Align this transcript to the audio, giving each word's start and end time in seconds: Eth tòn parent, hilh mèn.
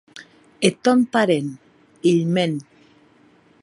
Eth 0.67 0.81
tòn 0.83 0.99
parent, 1.13 1.49
hilh 2.05 2.25
mèn. 2.35 2.53